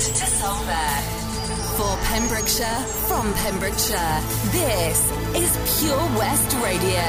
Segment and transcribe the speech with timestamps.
[0.00, 1.04] To Salford.
[1.76, 4.20] For Pembrokeshire, from Pembrokeshire,
[4.50, 4.98] this
[5.36, 7.04] is Pure West Radio.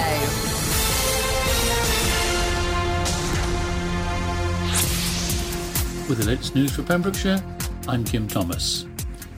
[6.10, 7.42] With the latest news for Pembrokeshire,
[7.88, 8.84] I'm Kim Thomas.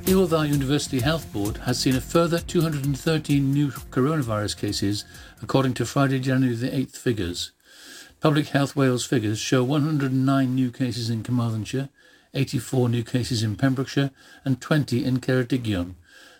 [0.01, 5.05] Hywel Dda University Health Board has seen a further 213 new coronavirus cases,
[5.43, 7.51] according to Friday, January the 8th figures.
[8.19, 11.89] Public Health Wales figures show 109 new cases in Carmarthenshire,
[12.33, 14.11] 84 new cases in Pembrokeshire,
[14.43, 15.93] and 20 in Ceredigion.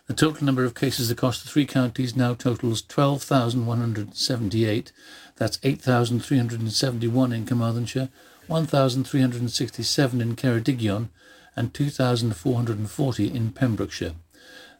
[0.08, 4.92] The total number of cases across the three counties now totals 12,178.
[5.38, 8.10] That's 8,371 in Carmarthenshire,
[8.48, 11.08] 1,367 in Ceredigion,
[11.56, 14.16] and 2,440 in Pembrokeshire.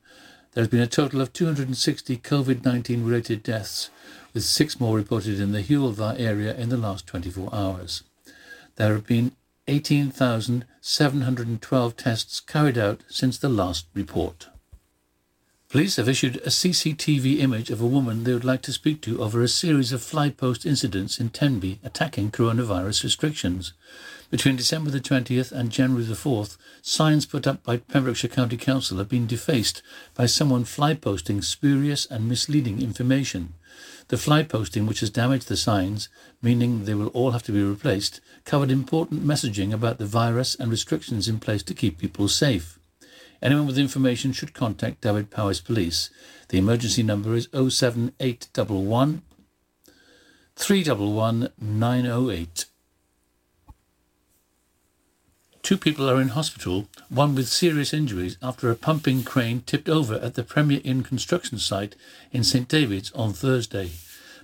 [0.54, 3.90] there has been a total of 260 COVID-19 related deaths,
[4.34, 8.04] with six more reported in the Hywel Dda area in the last 24 hours.
[8.76, 9.34] There have been
[9.68, 14.48] 18,712 tests carried out since the last report.
[15.70, 19.24] Police have issued a CCTV image of a woman they would like to speak to
[19.24, 23.72] over a series of flypost incidents in Tenby attacking coronavirus restrictions.
[24.30, 28.98] Between December the 20th and January the 4th, signs put up by Pembrokeshire County Council
[28.98, 29.82] have been defaced
[30.14, 33.54] by someone flyposting spurious and misleading information.
[34.12, 36.10] The fly posting, which has damaged the signs,
[36.42, 40.70] meaning they will all have to be replaced, covered important messaging about the virus and
[40.70, 42.78] restrictions in place to keep people safe.
[43.42, 46.10] Anyone with information should contact Dyfed-Powys Police.
[46.50, 49.22] The emergency number is 07811
[50.58, 52.66] 311 908.
[55.64, 60.16] Two people are in hospital, one with serious injuries after a pumping crane tipped over
[60.16, 61.96] at the Premier Inn construction site
[62.32, 63.92] in St David's on Thursday.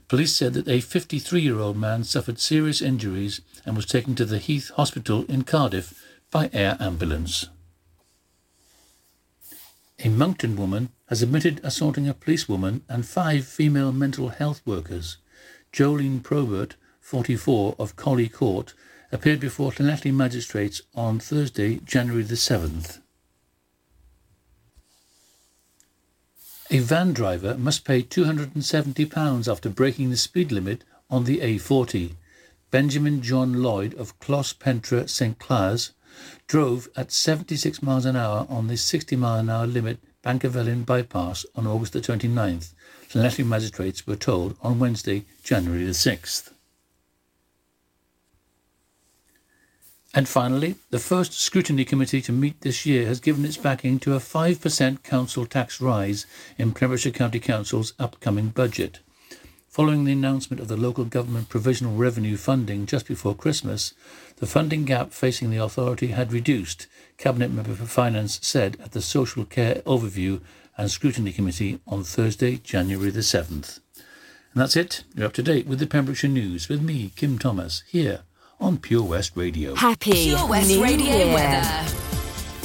[0.07, 4.25] Police said that a 53 year old man suffered serious injuries and was taken to
[4.25, 5.93] the Heath Hospital in Cardiff
[6.31, 7.47] by air ambulance.
[9.99, 15.17] A Monkton woman has admitted assaulting a policewoman and five female mental health workers.
[15.73, 18.73] Jolene Probert, 44, of Collie Court,
[19.11, 22.99] appeared before Llanelli magistrates on Thursday, January the 7th.
[26.69, 32.11] A van driver must pay £270 after breaking the speed limit on the A40.
[32.71, 35.91] Benjamin John Lloyd of Clos Pentre St Clears
[36.47, 41.45] drove at 76 miles an hour on the 60 mile an hour limit Bancyfelin bypass
[41.55, 42.73] on August the 29th,
[43.11, 46.51] Llanelli magistrates were told on Wednesday, January the 6th.
[50.13, 54.15] And finally, the first scrutiny committee to meet this year has given its backing to
[54.15, 56.25] a 5% council tax rise
[56.57, 58.99] in Pembrokeshire County Council's upcoming budget.
[59.67, 63.93] Following the announcement of the local government provisional revenue funding just before Christmas,
[64.37, 66.87] the funding gap facing the authority had reduced,
[67.17, 70.41] Cabinet Member for Finance said at the Social Care Overview
[70.77, 73.79] and Scrutiny Committee on Thursday, January the 7th.
[73.95, 75.03] And that's it.
[75.13, 78.21] You're up to date with the Pembrokeshire News with me, Kim Thomas, here
[78.59, 79.75] on Pure West Radio.
[79.75, 81.33] Happy Pure West New Radio Year.
[81.33, 82.06] weather.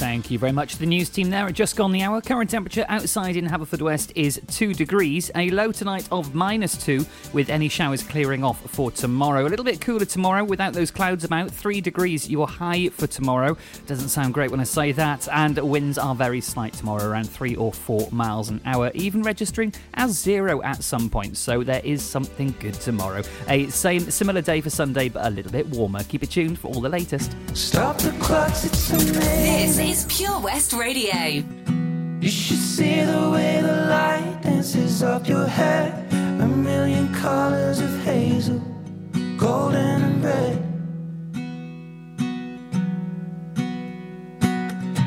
[0.03, 1.47] Thank you very much to the news team there.
[1.47, 5.31] At just gone the hour, current temperature outside in Haverfordwest is 2 degrees.
[5.33, 9.47] A low tonight of minus 2, with any showers clearing off for tomorrow.
[9.47, 11.51] A little bit cooler tomorrow without those clouds about.
[11.51, 13.55] 3 degrees your high for tomorrow.
[13.87, 15.29] Doesn't sound great when I say that.
[15.31, 19.73] And winds are very slight tomorrow, around 3 or 4 miles an hour, even registering
[19.93, 21.37] as zero at some point.
[21.37, 23.23] So there is something good tomorrow.
[23.47, 26.03] A same similar day for Sunday, but a little bit warmer.
[26.03, 27.37] Keep it tuned for all the latest.
[27.53, 31.43] Stop the clocks, it's amazing is Pure West Radio.
[32.19, 35.87] You should see the way the light dances up your hair.
[36.41, 38.59] A million colors of hazel,
[39.37, 40.57] golden and red.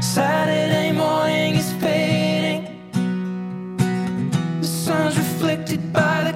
[0.01, 2.63] Saturday morning is fading.
[4.61, 6.36] The sun's reflected by the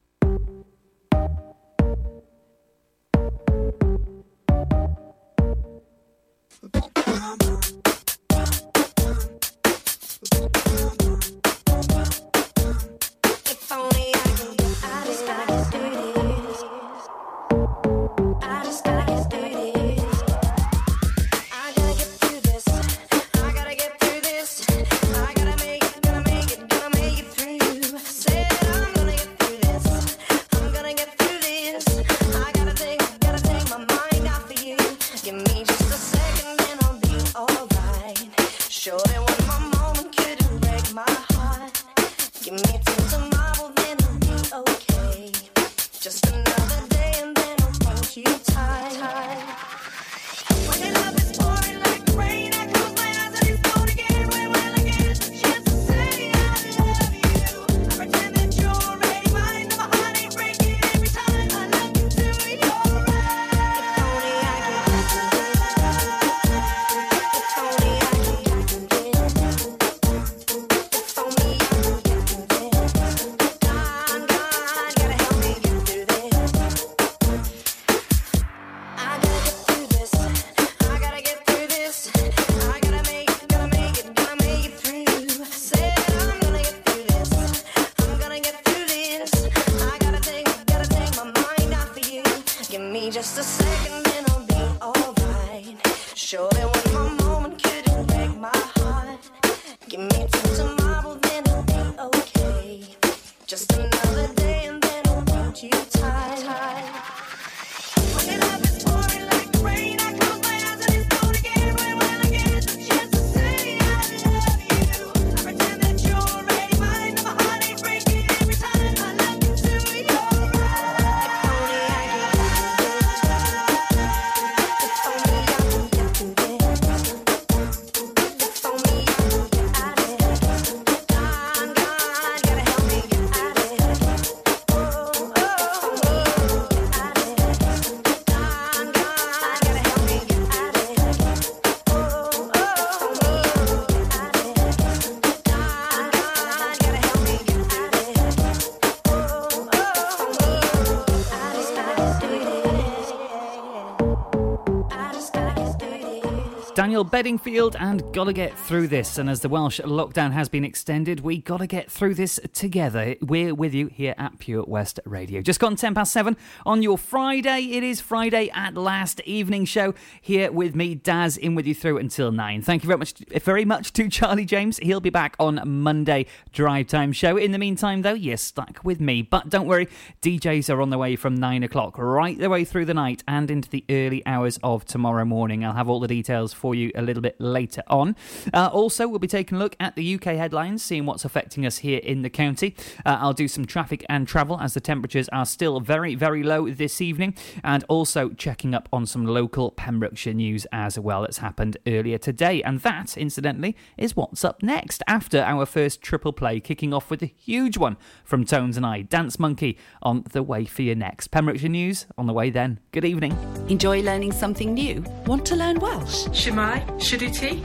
[157.21, 159.19] Daniel Bedingfield and Gotta Get Through This.
[159.19, 163.15] And as the Welsh lockdown has been extended, we gotta get through this together.
[163.21, 165.41] We're with you here at Pure West Radio.
[165.41, 166.35] Just gone 10 past 7
[166.65, 167.73] on your Friday.
[167.73, 171.99] It is Friday at last evening show here with me, Daz, in with you through
[171.99, 172.63] until 9.
[172.63, 173.13] Thank you very much,
[173.43, 174.77] very much to Charlie James.
[174.77, 177.37] He'll be back on Monday Drive Time show.
[177.37, 179.21] In the meantime, though, you're stuck with me.
[179.21, 179.87] But don't worry,
[180.23, 183.51] DJs are on the way from 9 o'clock right the way through the night and
[183.51, 185.63] into the early hours of tomorrow morning.
[185.63, 188.15] I'll have all the details for for you a little bit later on.
[188.53, 191.79] Uh, also, we'll be taking a look at the UK headlines, seeing what's affecting us
[191.79, 192.75] here in the county.
[193.05, 196.69] Uh, I'll do some traffic and travel as the temperatures are still very, very low
[196.69, 201.77] this evening, and also checking up on some local Pembrokeshire news as well that's happened
[201.85, 202.63] earlier today.
[202.63, 207.21] And that, incidentally, is what's up next after our first triple play, kicking off with
[207.21, 211.27] a huge one from Tones and I, Dance Monkey, on the way for your next.
[211.27, 212.79] Pembrokeshire news on the way then.
[212.91, 213.37] Good evening.
[213.69, 215.03] Enjoy learning something new?
[215.25, 216.27] Want to learn Welsh?
[216.27, 217.57] Shemai, Shuduti?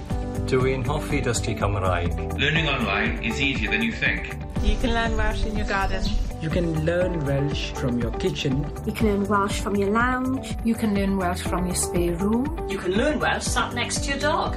[0.48, 2.12] Dwi'n hoffi dysgu Cymraeg.
[2.40, 4.34] Learning online is easier than you think.
[4.62, 6.02] You can learn Welsh in your garden.
[6.40, 8.64] You can learn Welsh from your kitchen.
[8.86, 10.56] You can learn Welsh from your lounge.
[10.64, 12.48] You can learn Welsh from your spare room.
[12.70, 14.56] You can learn Welsh sat next to your dog.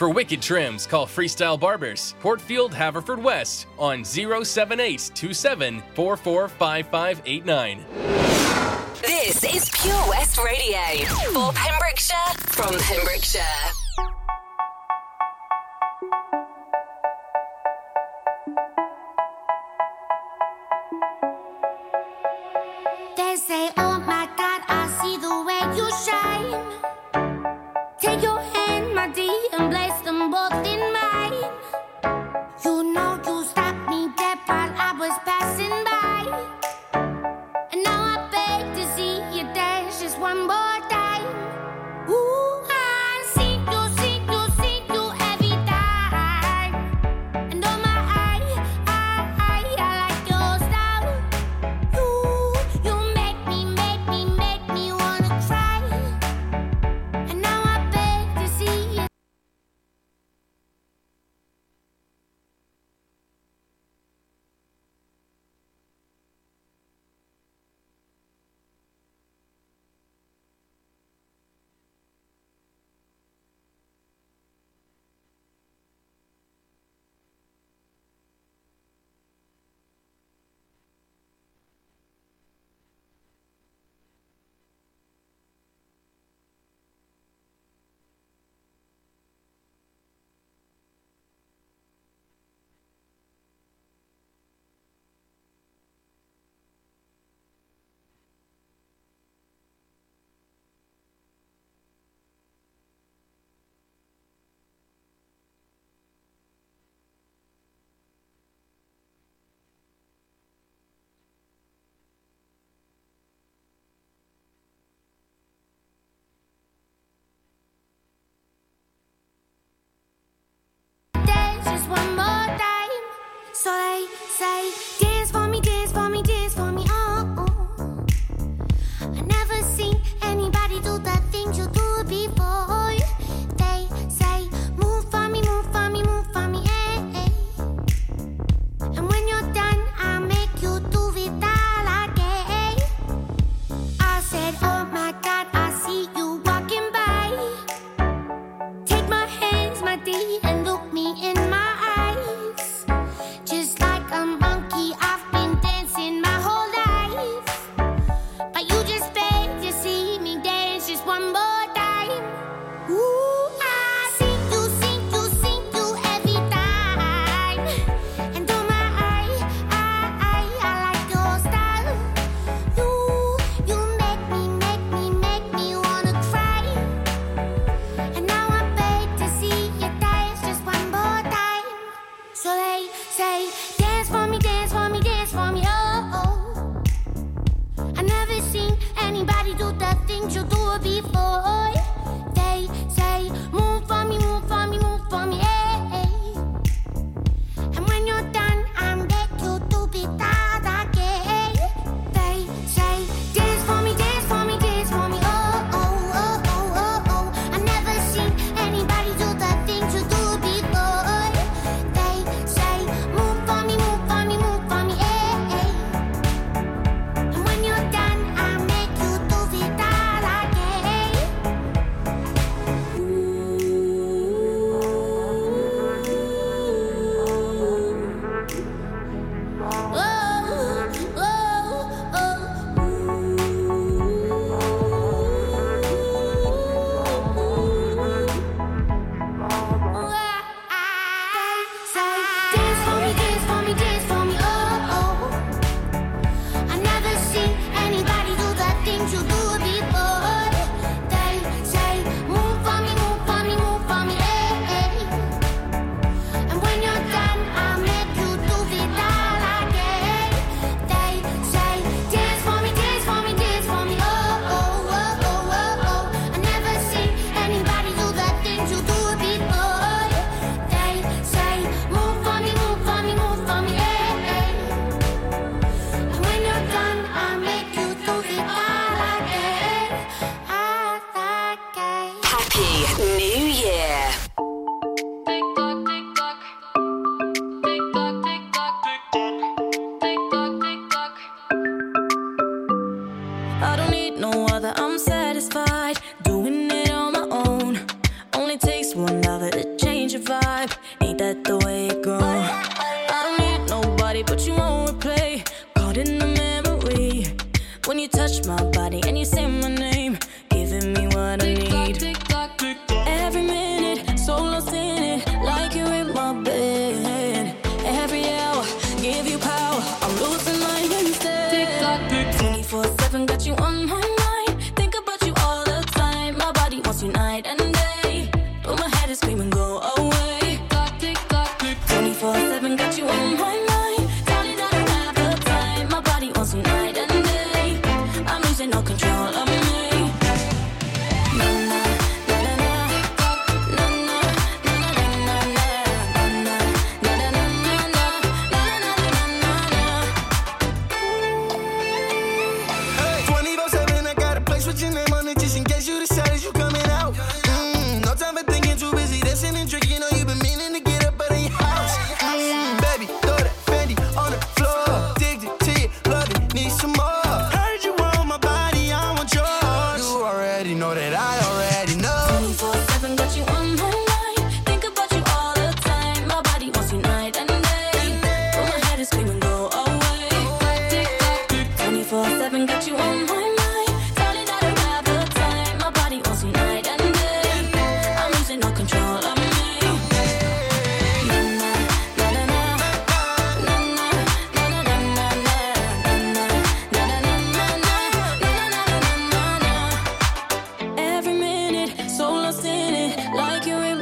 [0.00, 5.82] For wicked trims, call Freestyle Barbers, Portfield, Haverfordwest on 078 27
[9.02, 11.04] This is Pure West Radio
[11.34, 12.16] for Pembrokeshire
[12.48, 13.79] from Pembrokeshire.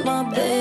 [0.05, 0.58] my baby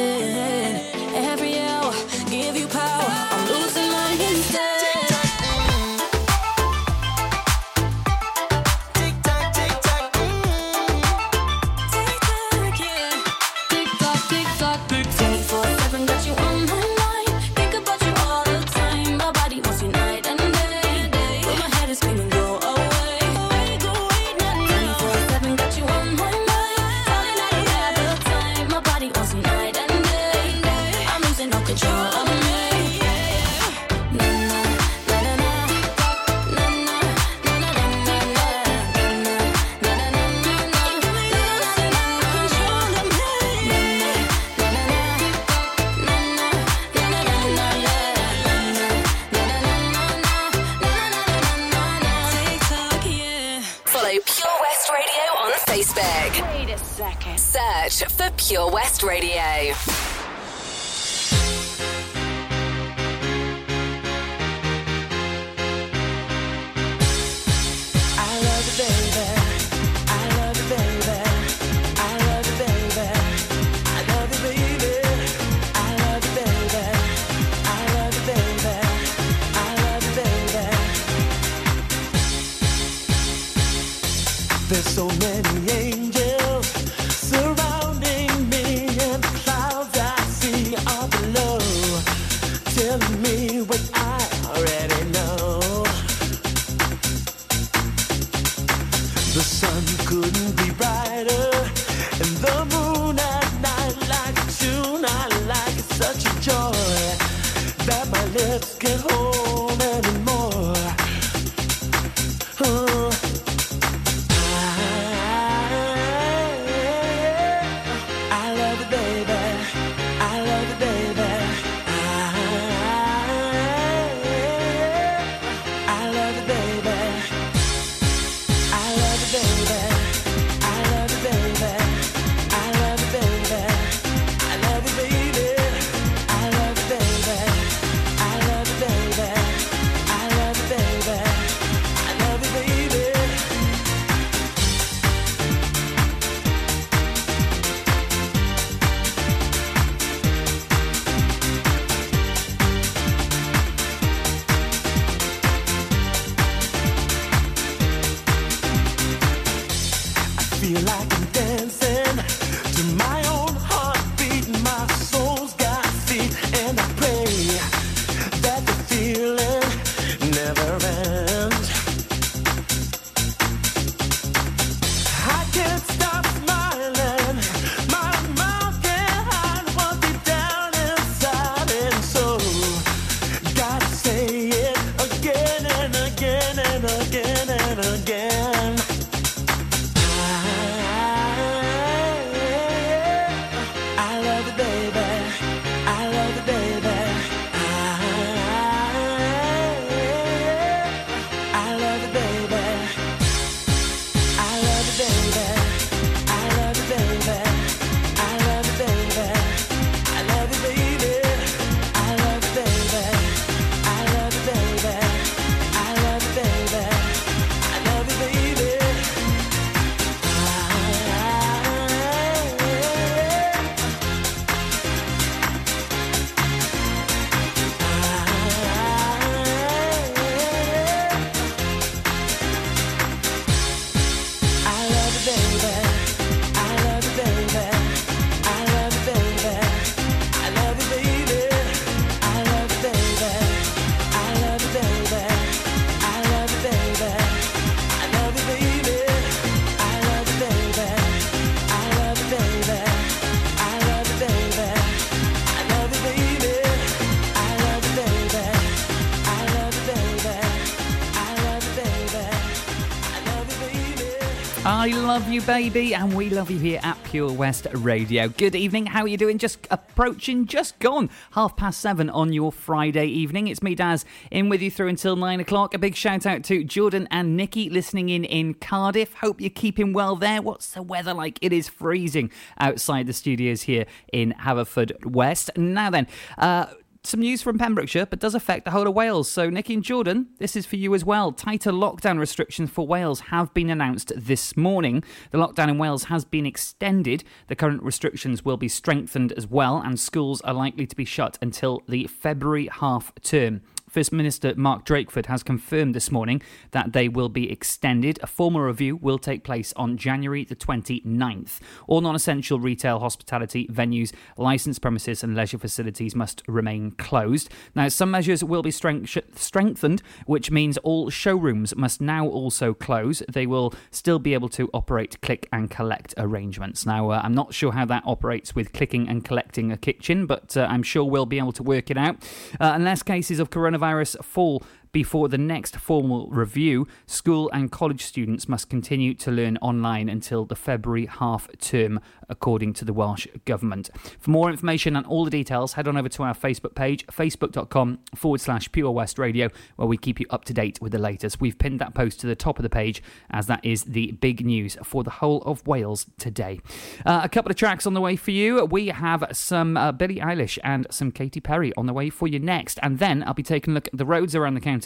[265.49, 268.29] baby, and we love you here at Pure West Radio.
[268.29, 268.85] Good evening.
[268.85, 269.39] How are you doing?
[269.39, 273.47] Just approaching, just gone half past seven on your Friday evening.
[273.47, 275.73] It's me, Daz, in with you through until nine o'clock.
[275.73, 279.15] A big shout out to Jordan and Nikki listening in in Cardiff.
[279.15, 280.43] Hope you're keeping well there.
[280.43, 281.39] What's the weather like?
[281.41, 282.31] It is freezing
[282.61, 285.57] outside the studios here in Haverfordwest.
[285.57, 286.67] Now then, uh,
[287.09, 289.31] some news from Pembrokeshire, but does affect the whole of Wales.
[289.31, 291.33] So, Nikki and Jordan, this is for you as well.
[291.33, 295.03] Tighter lockdown restrictions for Wales have been announced this morning.
[295.31, 297.25] The lockdown in Wales has been extended.
[297.47, 301.39] The current restrictions will be strengthened as well, and schools are likely to be shut
[301.41, 303.63] until the February half term.
[303.89, 308.19] First Minister Mark Drakeford has confirmed this morning that they will be extended.
[308.23, 311.59] A formal review will take place on January the 29th.
[311.87, 317.49] All non essential retail, hospitality, venues, licensed premises, and leisure facilities must remain closed.
[317.75, 323.23] Now, some measures will be strengthened, which means all showrooms must now also close.
[323.33, 326.85] They will still be able to operate click and collect arrangements.
[326.85, 330.57] Now, uh, I'm not sure how that operates with clicking and collecting a kitchen, but
[330.57, 332.17] uh, I'm sure we'll be able to work it out.
[332.61, 334.63] Uh, unless cases of coronavirus coronavirus fall
[334.93, 340.45] before the next formal review, school and college students must continue to learn online until
[340.45, 343.91] the February half term, according to the Welsh Government.
[344.19, 347.99] For more information and all the details, head on over to our Facebook page, facebook.com
[348.15, 351.41] forward slash Pure West Radio, where we keep you up to date with the latest.
[351.41, 354.45] We've pinned that post to the top of the page, as that is the big
[354.45, 356.61] news for the whole of Wales today.
[357.05, 358.65] Uh, a couple of tracks on the way for you.
[358.65, 362.39] We have some uh, Billie Eilish and some Katy Perry on the way for you
[362.39, 364.78] next, and then I'll be taking a look at the roads around the county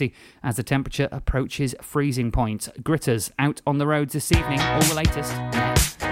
[0.43, 2.69] as the temperature approaches freezing point.
[2.81, 4.59] Gritters out on the roads this evening.
[4.59, 6.02] All the latest next.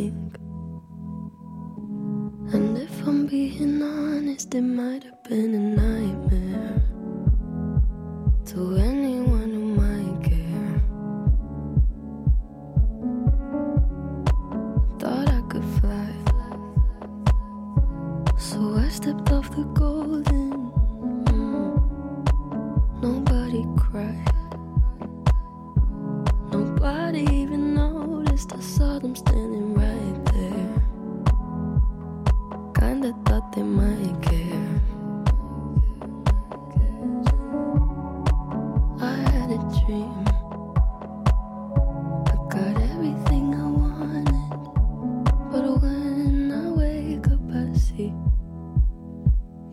[0.00, 0.36] think.
[2.54, 6.82] And if I'm being honest, it might have been a nightmare
[8.46, 8.89] to end.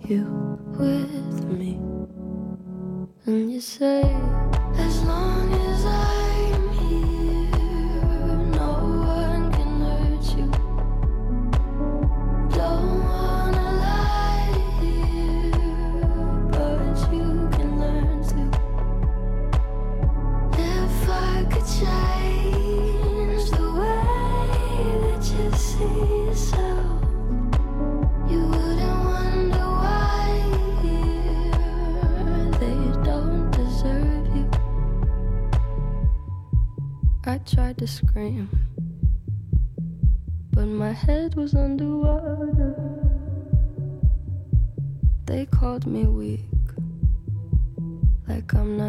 [0.10, 1.74] you with me,
[3.26, 4.37] and you say.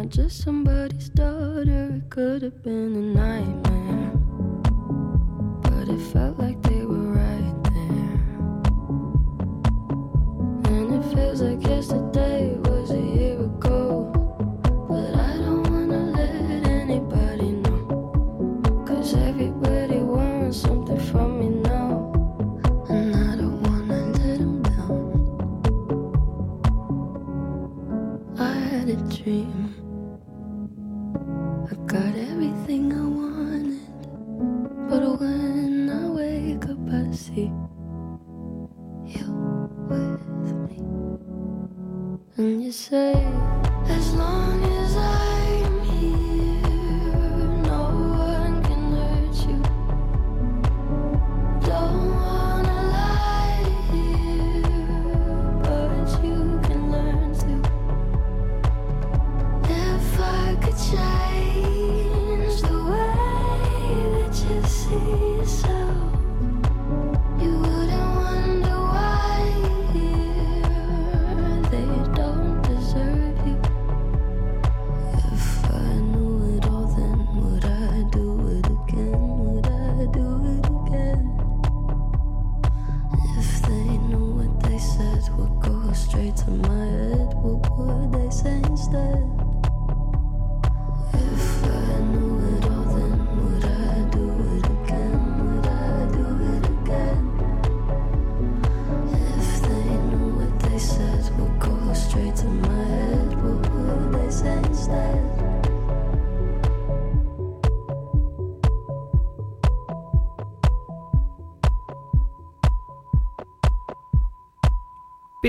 [0.09, 1.91] just somebody's daughter.
[1.95, 3.13] It could have been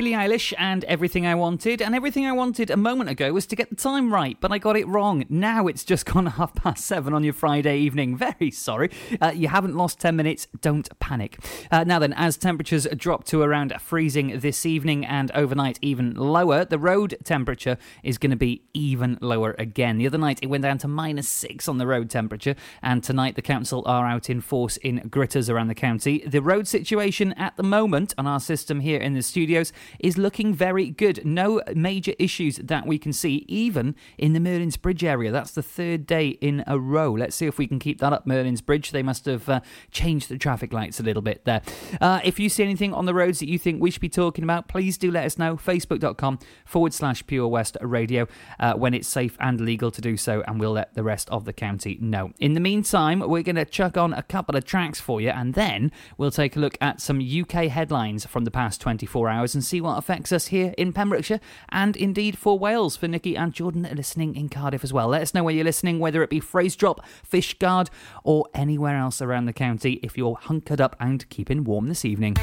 [0.00, 1.82] Billie Eilish and Everything I Wanted.
[1.82, 4.56] And Everything I Wanted a moment ago was to get the time right, but I
[4.56, 5.26] got it wrong.
[5.28, 8.16] Now it's just gone half past seven on your Friday evening.
[8.16, 8.90] Very sorry.
[9.20, 10.46] Uh, you haven't lost 10 minutes.
[10.62, 11.36] Don't panic.
[11.70, 16.64] Uh, now then, as temperatures drop to around freezing this evening and overnight even lower,
[16.64, 19.98] the road temperature is going to be even lower again.
[19.98, 23.34] The other night it went down to minus six on the road temperature, and tonight
[23.34, 26.24] the council are out in force in gritters around the county.
[26.26, 29.74] The road situation at the moment on our system here in the studios
[30.18, 31.24] looking very good.
[31.24, 35.30] No major issues that we can see, even in the Merlin's Bridge area.
[35.30, 37.12] That's the third day in a row.
[37.12, 38.90] Let's see if we can keep that up, Merlin's Bridge.
[38.90, 41.62] They must have uh, changed the traffic lights a little bit there.
[42.00, 44.44] Uh, if you see anything on the roads that you think we should be talking
[44.44, 45.56] about, please do let us know.
[45.56, 48.26] Facebook.com forward slash Pure West Radio
[48.58, 51.44] uh, when it's safe and legal to do so, and we'll let the rest of
[51.44, 52.32] the county know.
[52.38, 55.54] In the meantime, we're going to chuck on a couple of tracks for you, and
[55.54, 59.64] then we'll take a look at some UK headlines from the past 24 hours and
[59.64, 61.40] see what affects us here in Pembrokeshire
[61.70, 65.08] and indeed for Wales for Nikki and Jordan listening in Cardiff as well.
[65.08, 66.98] Let us know where you're listening, whether it be Freystrop,
[67.30, 67.88] Fishguard,
[68.24, 72.36] or anywhere else around the county if you're hunkered up and keeping warm this evening.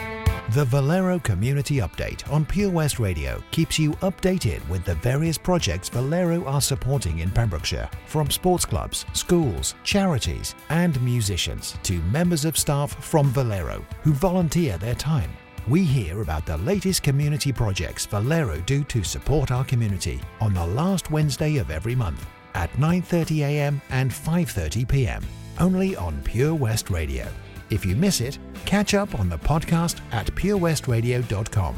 [0.51, 5.89] The Valero Community Update on Pure West Radio keeps you updated with the various projects
[5.89, 12.57] Valero are supporting in Pembrokeshire, from sports clubs, schools, charities, and musicians to members of
[12.57, 15.29] staff from Valero who volunteer their time.
[15.67, 20.65] We hear about the latest community projects Valero do to support our community on the
[20.65, 23.81] last Wednesday of every month at 9:30 a.m.
[23.89, 25.21] and 5:30 p.m.
[25.59, 27.27] only on Pure West Radio.
[27.69, 31.75] If you miss it, catch up on the podcast at purewestradio.com.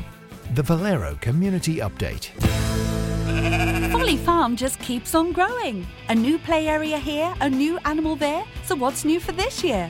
[0.53, 2.29] The Valero Community Update.
[3.91, 5.87] Folly Farm just keeps on growing.
[6.09, 8.43] A new play area here, a new animal there.
[8.65, 9.89] So what's new for this year?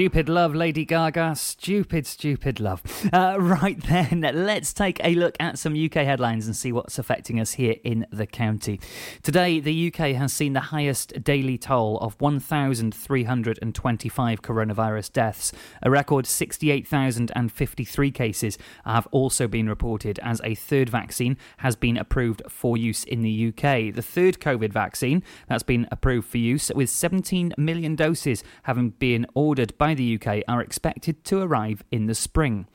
[0.00, 1.36] Stupid love, Lady Gaga.
[1.36, 2.82] Stupid, stupid love.
[3.12, 7.38] Uh, right then, let's take a look at some UK headlines and see what's affecting
[7.38, 8.80] us here in the county.
[9.22, 15.52] Today, the UK has seen the highest daily toll of 1,325 coronavirus deaths.
[15.82, 22.40] A record 68,053 cases have also been reported as a third vaccine has been approved
[22.48, 23.94] for use in the UK.
[23.94, 29.26] The third COVID vaccine that's been approved for use, with 17 million doses having been
[29.34, 32.66] ordered by the UK, are expected to arrive in the spring.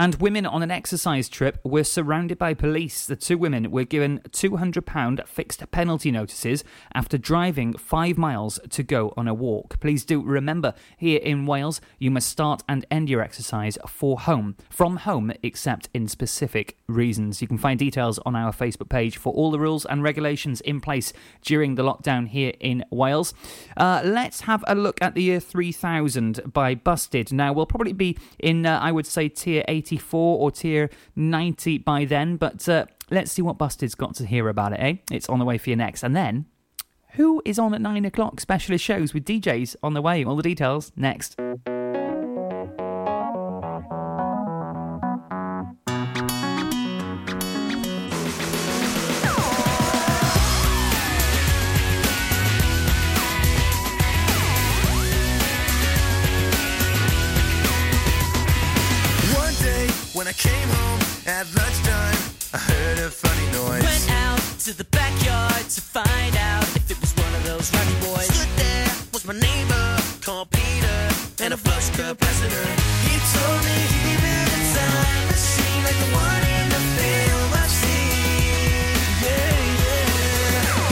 [0.00, 3.04] And women on an exercise trip were surrounded by police.
[3.04, 9.12] The two women were given £200 fixed penalty notices after driving five miles to go
[9.18, 9.78] on a walk.
[9.78, 14.56] Please do remember here in Wales, you must start and end your exercise for home,
[14.70, 17.42] from home, except in specific reasons.
[17.42, 20.80] You can find details on our Facebook page for all the rules and regulations in
[20.80, 23.34] place during the lockdown here in Wales.
[23.76, 27.34] Uh, let's have a look at the year 3000 by Busted.
[27.34, 32.04] Now, we'll probably be in, uh, I would say, tier 84 or tier 90 by
[32.04, 34.94] then, but uh, let's see what Busted's got to hear about it, eh?
[35.10, 36.02] It's on the way for you next.
[36.02, 36.46] And then,
[37.14, 38.40] who is on at 9 o'clock?
[38.40, 40.24] Specialist shows with DJs on the way.
[40.24, 41.36] All the details next.
[72.00, 72.66] Capacitor.
[73.06, 77.74] He told me he built a time machine like the one in the film I've
[77.80, 78.96] seen.
[79.24, 79.60] Yeah.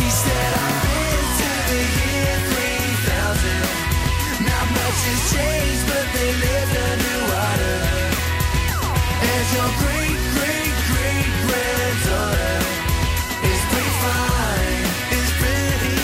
[0.01, 4.45] He said I've been to the year 3000.
[4.49, 6.77] Not much has changed, but they lived.
[9.33, 11.33] As your great, great, great
[13.51, 14.85] is pretty fine,
[15.41, 15.97] pretty.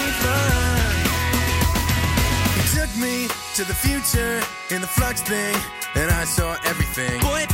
[2.57, 3.15] He took me
[3.57, 4.41] to the future
[5.05, 5.55] in thing,
[5.97, 7.21] and I saw everything.
[7.21, 7.45] Boy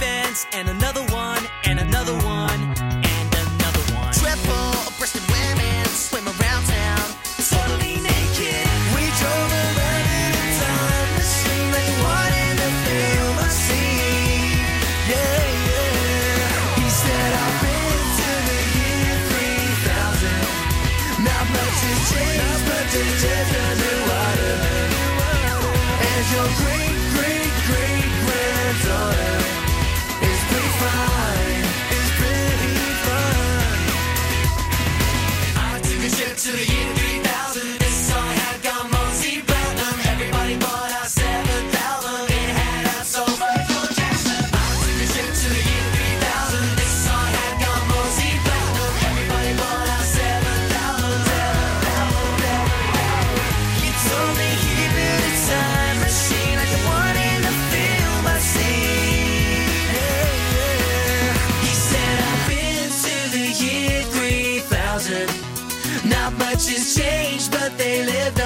[66.97, 68.41] changed, but they lived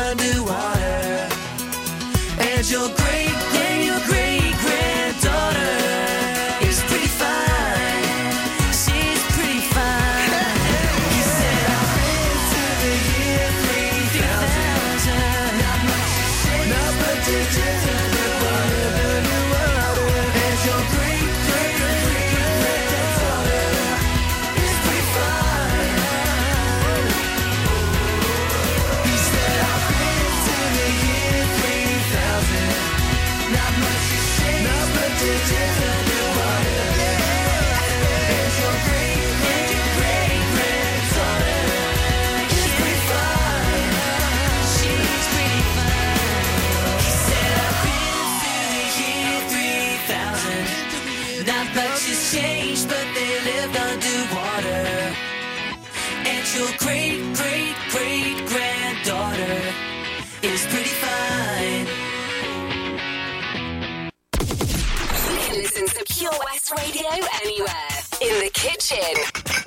[68.85, 69.17] kitchen,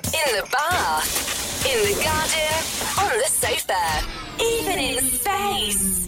[0.06, 2.54] in the bath, in the garden,
[2.98, 4.06] on the sofa,
[4.40, 6.07] even in space.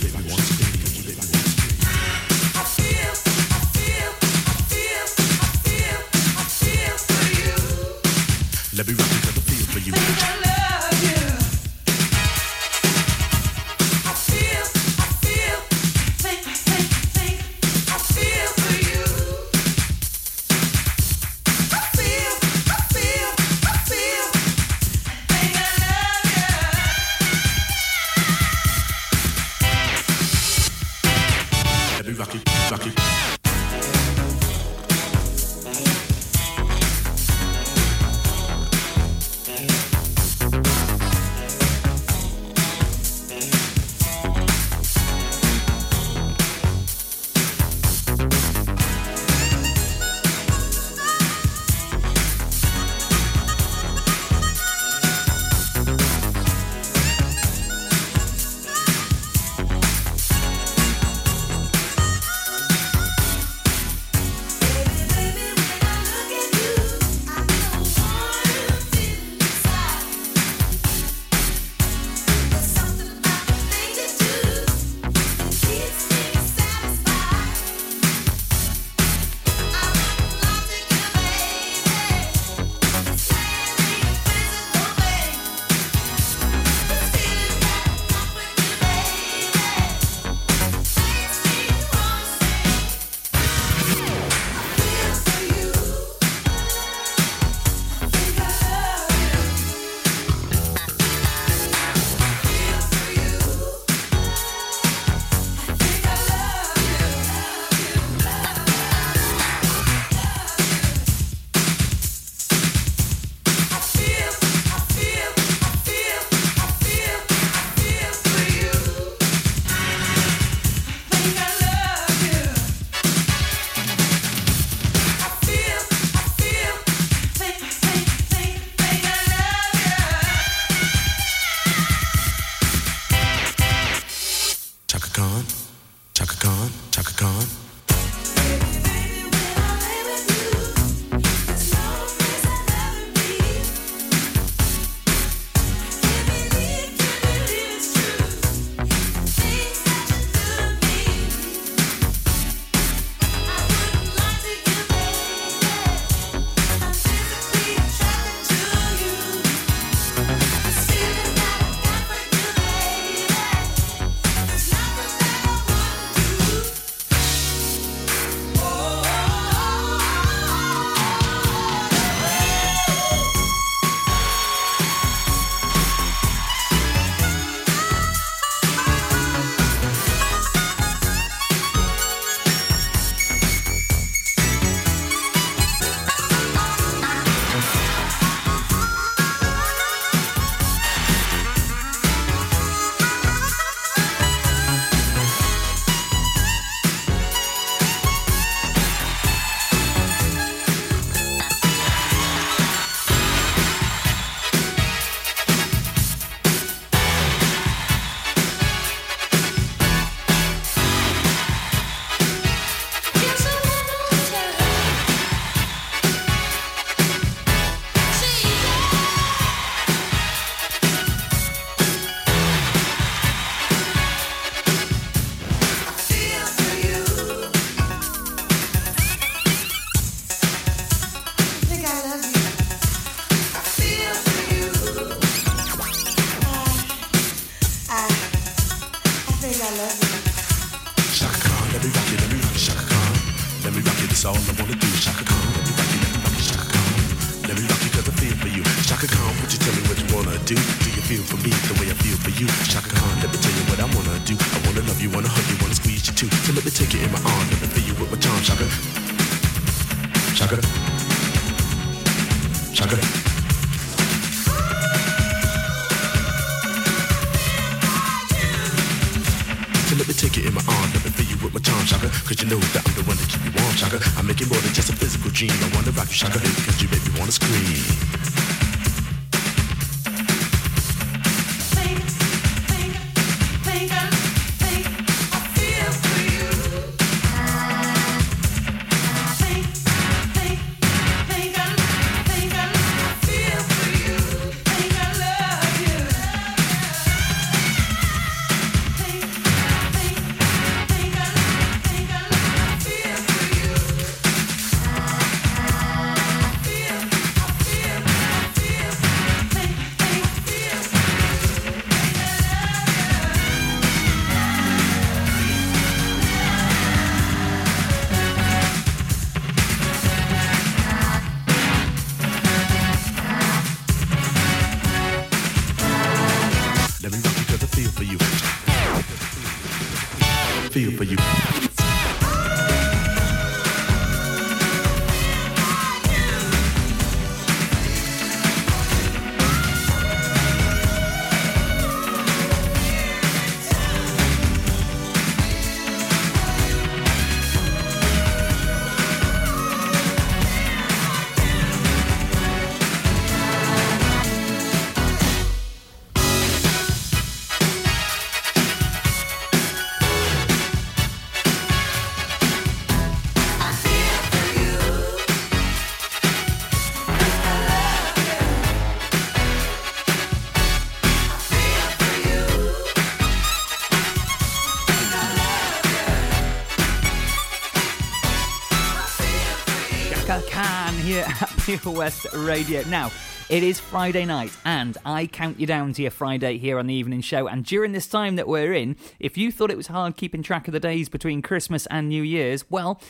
[381.91, 382.83] West Radio.
[382.87, 383.11] Now,
[383.49, 386.93] it is Friday night, and I count you down to your Friday here on the
[386.93, 387.47] evening show.
[387.47, 390.67] And during this time that we're in, if you thought it was hard keeping track
[390.67, 393.01] of the days between Christmas and New Year's, well,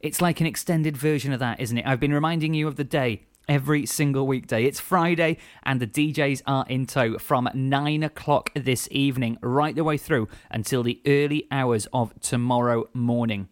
[0.00, 1.86] it's like an extended version of that, isn't it?
[1.86, 4.64] I've been reminding you of the day every single weekday.
[4.64, 9.84] It's Friday, and the DJs are in tow from 9 o'clock this evening, right the
[9.84, 13.48] way through until the early hours of tomorrow morning.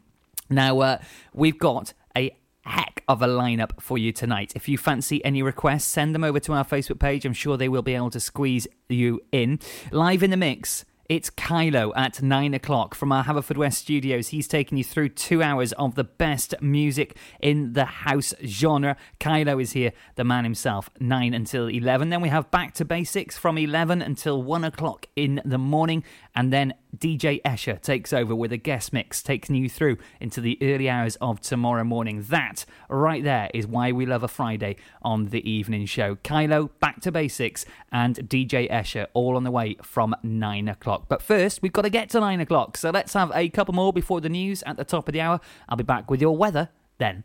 [0.50, 0.98] Now, uh,
[1.32, 1.94] we've got
[2.64, 4.52] heck of a lineup for you tonight.
[4.54, 7.24] If you fancy any requests, send them over to our Facebook page.
[7.24, 9.60] I'm sure they will be able to squeeze you in.
[9.90, 10.84] Live in the mix.
[11.06, 14.28] It's Kylo at 9 o'clock from our Haverfordwest studios.
[14.28, 18.96] He's taking you through two hours of the best music in the house genre.
[19.20, 22.08] Kylo is here, the man himself, 9 until 11.
[22.08, 26.04] Then we have Back to Basics from 11 until 1 o'clock in the morning.
[26.34, 30.58] And then DJ Escher takes over with a guest mix, taking you through into the
[30.62, 32.22] early hours of tomorrow morning.
[32.28, 36.16] That right there is why we love a Friday on the evening show.
[36.16, 41.06] Kylo, back to basics, and DJ Escher all on the way from nine o'clock.
[41.08, 43.92] But first, we've got to get to nine o'clock, so let's have a couple more
[43.92, 45.40] before the news at the top of the hour.
[45.68, 47.24] I'll be back with your weather then.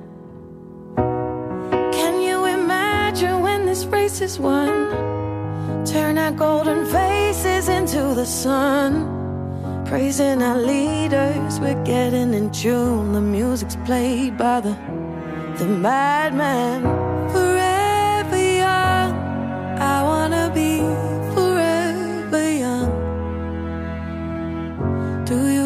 [4.11, 5.85] Race is won?
[5.85, 9.07] Turn our golden faces into the sun.
[9.85, 13.13] Praising our leaders, we're getting in tune.
[13.13, 14.75] The music's played by the
[15.59, 16.81] the madman.
[17.31, 19.11] Forever young,
[19.93, 20.71] I wanna be
[21.33, 22.91] forever young.
[25.25, 25.60] Do you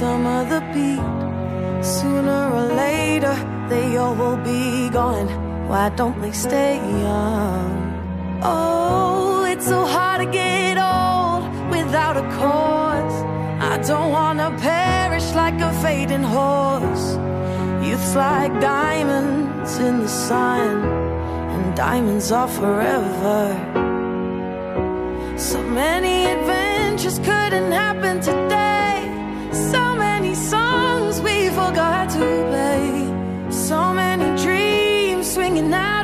[0.00, 1.84] some the beat.
[1.84, 3.36] Sooner or later,
[3.68, 5.28] they all will be gone.
[5.68, 6.76] Why don't they stay
[7.06, 7.70] young?
[8.42, 11.42] Oh, it's so hard to get old
[11.76, 13.16] without a cause.
[13.72, 17.06] I don't wanna perish like a fading horse.
[17.86, 20.70] Youth's like diamonds in the sun,
[21.52, 23.42] and diamonds are forever.
[25.36, 28.96] So many adventures couldn't happen today.
[29.52, 29.89] So
[35.68, 35.99] out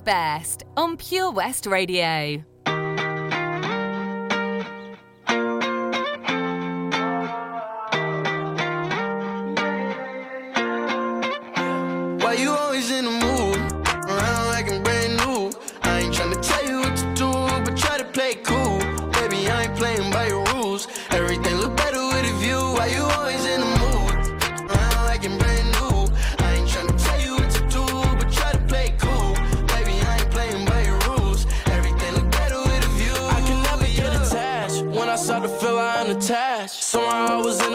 [0.00, 2.44] best on Pure West Radio.